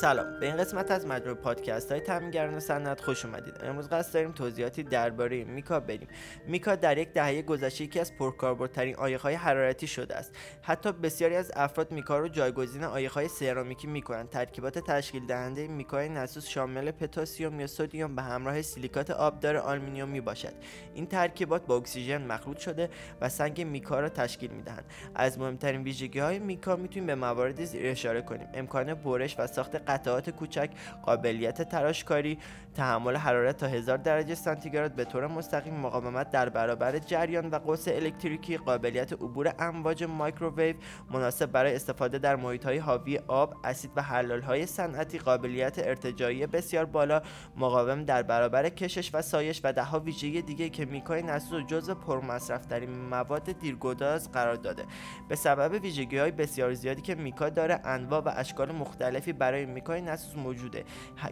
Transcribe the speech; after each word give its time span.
سلام. 0.00 0.40
به 0.40 0.46
این 0.46 0.56
قسمت 0.56 0.90
از 0.90 1.06
مجموعه 1.06 1.34
پادکست 1.34 1.92
های 1.92 2.00
تامینگران 2.00 2.60
صنعت 2.60 3.00
خوش 3.00 3.24
اومدید. 3.24 3.54
امروز 3.62 3.88
قصد 3.88 4.14
داریم 4.14 4.32
توضیحاتی 4.32 4.82
درباره 4.82 5.44
میکا 5.44 5.80
بدیم. 5.80 6.08
میکا 6.46 6.74
در 6.74 6.98
یک 6.98 7.12
دهه 7.12 7.42
گذشته 7.42 7.84
یکی 7.84 8.00
از 8.00 8.16
پرکاربردترین 8.16 8.94
های 8.94 9.34
حرارتی 9.34 9.86
شده 9.86 10.16
است. 10.16 10.34
حتی 10.62 10.92
بسیاری 10.92 11.36
از 11.36 11.52
افراد 11.56 11.92
میکا 11.92 12.18
رو 12.18 12.28
جایگزین 12.28 12.82
های 12.82 13.28
سرامیکی 13.28 13.86
می‌کنند. 13.86 14.30
ترکیبات 14.30 14.78
تشکیل 14.78 15.26
دهنده 15.26 15.66
میکای 15.66 16.08
نسوز 16.08 16.48
شامل 16.48 16.90
پتاسیم 16.90 17.60
یا 17.60 17.66
سدیم 17.66 18.16
به 18.16 18.22
همراه 18.22 18.62
سیلیکات 18.62 19.10
آبدار 19.10 19.56
آلومینیوم 19.56 20.08
می 20.08 20.20
باشد 20.20 20.52
این 20.94 21.06
ترکیبات 21.06 21.66
با 21.66 21.76
اکسیژن 21.76 22.26
مخلوط 22.26 22.58
شده 22.58 22.90
و 23.20 23.28
سنگ 23.28 23.60
میکا 23.60 24.00
را 24.00 24.08
تشکیل 24.08 24.50
می‌دهند. 24.50 24.84
از 25.14 25.38
مهمترین 25.38 25.82
ویژگی 25.82 26.18
های 26.18 26.38
میکا 26.38 26.76
می‌تونیم 26.76 27.06
به 27.06 27.14
موارد 27.14 27.66
زیر 27.66 27.86
اشاره 27.86 28.22
کنیم. 28.22 28.48
امکان 28.54 28.94
برش 28.94 29.38
و 29.38 29.46
ساخت 29.46 29.85
قطعات 29.88 30.30
کوچک 30.30 30.70
قابلیت 31.02 31.62
تراشکاری 31.62 32.38
تحمل 32.74 33.16
حرارت 33.16 33.56
تا 33.56 33.66
1000 33.66 33.98
درجه 33.98 34.34
سانتیگراد 34.34 34.92
به 34.92 35.04
طور 35.04 35.26
مستقیم 35.26 35.74
مقاومت 35.74 36.30
در 36.30 36.48
برابر 36.48 36.98
جریان 36.98 37.50
و 37.50 37.58
قوس 37.58 37.88
الکتریکی 37.88 38.56
قابلیت 38.56 39.12
عبور 39.12 39.54
امواج 39.58 40.04
مایکروویو 40.04 40.76
مناسب 41.10 41.46
برای 41.46 41.74
استفاده 41.74 42.18
در 42.18 42.36
محیط 42.36 42.64
های 42.64 42.78
حاوی 42.78 43.18
آب 43.18 43.54
اسید 43.64 43.90
و 43.96 44.02
حلال 44.02 44.40
های 44.40 44.66
صنعتی 44.66 45.18
قابلیت 45.18 45.78
ارتجاعی 45.78 46.46
بسیار 46.46 46.84
بالا 46.84 47.22
مقاوم 47.56 48.04
در 48.04 48.22
برابر 48.22 48.68
کشش 48.68 49.10
و 49.14 49.22
سایش 49.22 49.60
و 49.64 49.72
دهها 49.72 50.00
ویژگی 50.00 50.42
دیگه 50.42 50.68
که 50.68 50.84
میکای 50.84 51.22
نسوز 51.22 51.66
جزو 51.66 51.94
پرمصرفترین 51.94 52.90
مواد 52.90 53.58
دیرگداز 53.58 54.32
قرار 54.32 54.54
داده. 54.54 54.84
به 55.28 55.36
سبب 55.36 55.82
ویژگی 55.82 56.18
های 56.18 56.30
بسیار 56.30 56.74
زیادی 56.74 57.02
که 57.02 57.14
میکا 57.14 57.48
داره 57.48 57.80
انواع 57.84 58.20
و 58.20 58.32
اشکال 58.36 58.72
مختلفی 58.72 59.32
برای 59.32 59.66
میکای 59.76 60.00
نسوس 60.00 60.36
موجوده. 60.36 60.84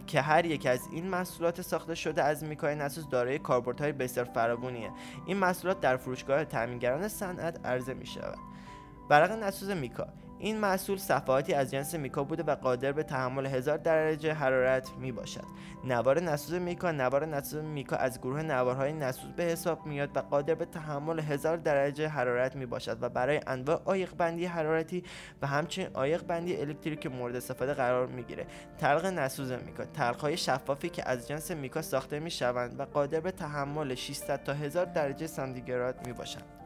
که 0.07 0.21
هر 0.21 0.45
یک 0.45 0.65
از 0.65 0.79
این 0.91 1.07
محصولات 1.07 1.61
ساخته 1.61 1.95
شده 1.95 2.23
از 2.23 2.43
میکای 2.43 2.75
نسوس 2.75 3.07
دارای 3.09 3.39
کاربردهای 3.39 3.91
بسیار 3.91 4.25
فراوونیه 4.25 4.91
این 5.25 5.37
محصولات 5.37 5.79
در 5.79 5.97
فروشگاه 5.97 6.45
تامینگران 6.45 7.07
صنعت 7.07 7.65
عرضه 7.65 7.93
می 7.93 8.05
شود 8.05 8.37
نسوز 9.11 9.69
میکا. 9.69 10.07
این 10.39 10.57
محصول 10.57 10.97
صفحاتی 10.97 11.53
از 11.53 11.71
جنس 11.71 11.95
میکا 11.95 12.23
بوده 12.23 12.43
و 12.43 12.55
قادر 12.55 12.91
به 12.91 13.03
تحمل 13.03 13.45
هزار 13.45 13.77
درجه 13.77 14.33
حرارت 14.33 14.91
می 14.99 15.11
باشد 15.11 15.45
نوار 15.83 16.19
نسوز 16.19 16.53
میکا 16.53 16.91
نوار 16.91 17.25
نسوز 17.25 17.63
میکا 17.63 17.95
از 17.95 18.19
گروه 18.19 18.41
نوارهای 18.41 18.93
نسوز 18.93 19.31
به 19.31 19.43
حساب 19.43 19.85
میاد 19.85 20.17
و 20.17 20.19
قادر 20.19 20.55
به 20.55 20.65
تحمل 20.65 21.19
هزار 21.19 21.57
درجه 21.57 22.07
حرارت 22.07 22.55
می 22.55 22.65
باشد 22.65 22.97
و 23.01 23.09
برای 23.09 23.39
انواع 23.47 23.81
آیق 23.85 24.13
بندی 24.13 24.45
حرارتی 24.45 25.03
و 25.41 25.47
همچنین 25.47 25.87
آیق 25.93 26.23
بندی 26.23 26.57
الکتریک 26.57 27.07
مورد 27.07 27.35
استفاده 27.35 27.73
قرار 27.73 28.07
می‌گیره. 28.07 28.45
تلق 28.77 29.05
نسوز 29.05 29.51
میکا. 29.51 29.85
تلق 29.85 30.19
های 30.19 30.37
شفافی 30.37 30.89
که 30.89 31.09
از 31.09 31.27
جنس 31.27 31.51
میکا 31.51 31.81
ساخته 31.81 32.19
می 32.19 32.31
شوند 32.31 32.79
و 32.79 32.85
قادر 32.85 33.19
به 33.19 33.31
تحمل 33.31 33.95
600 33.95 34.43
تا 34.43 34.53
1000 34.53 34.85
درجه 34.85 35.27
سانتیگراد 35.27 36.07
می 36.07 36.13
باشند 36.13 36.64